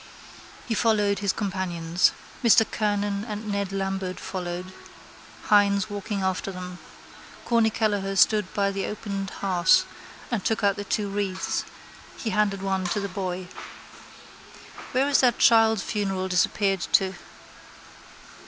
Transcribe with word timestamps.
He 0.67 0.73
followed 0.73 1.19
his 1.19 1.31
companions. 1.31 2.11
Mr 2.43 2.65
Kernan 2.71 3.23
and 3.23 3.47
Ned 3.51 3.71
Lambert 3.71 4.19
followed, 4.19 4.73
Hynes 5.49 5.91
walking 5.91 6.21
after 6.23 6.51
them. 6.51 6.79
Corny 7.45 7.69
Kelleher 7.69 8.15
stood 8.15 8.51
by 8.55 8.71
the 8.71 8.87
opened 8.87 9.29
hearse 9.41 9.85
and 10.31 10.43
took 10.43 10.63
out 10.63 10.75
the 10.75 10.83
two 10.85 11.07
wreaths. 11.07 11.65
He 12.17 12.31
handed 12.31 12.63
one 12.63 12.85
to 12.85 12.99
the 12.99 13.09
boy. 13.09 13.47
Where 14.91 15.07
is 15.07 15.19
that 15.19 15.37
child's 15.37 15.83
funeral 15.83 16.27
disappeared 16.27 16.79
to? 16.93 17.13